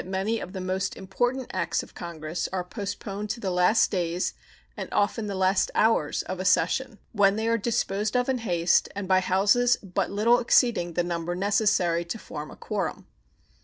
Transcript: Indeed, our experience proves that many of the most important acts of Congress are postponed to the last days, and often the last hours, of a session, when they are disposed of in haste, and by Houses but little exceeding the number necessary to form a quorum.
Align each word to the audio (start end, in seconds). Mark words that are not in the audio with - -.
Indeed, 0.03 0.15
our 0.15 0.21
experience 0.21 0.39
proves 0.39 0.49
that 0.49 0.49
many 0.49 0.49
of 0.49 0.53
the 0.67 0.73
most 0.73 0.95
important 0.97 1.49
acts 1.53 1.83
of 1.83 1.93
Congress 1.93 2.49
are 2.51 2.63
postponed 2.63 3.29
to 3.29 3.39
the 3.39 3.51
last 3.51 3.91
days, 3.91 4.33
and 4.75 4.89
often 4.91 5.27
the 5.27 5.35
last 5.35 5.69
hours, 5.75 6.23
of 6.23 6.39
a 6.39 6.43
session, 6.43 6.97
when 7.11 7.35
they 7.35 7.47
are 7.47 7.57
disposed 7.59 8.17
of 8.17 8.27
in 8.27 8.39
haste, 8.39 8.89
and 8.95 9.07
by 9.07 9.19
Houses 9.19 9.77
but 9.77 10.09
little 10.09 10.39
exceeding 10.39 10.93
the 10.93 11.03
number 11.03 11.35
necessary 11.35 12.03
to 12.05 12.17
form 12.17 12.49
a 12.49 12.55
quorum. 12.55 13.05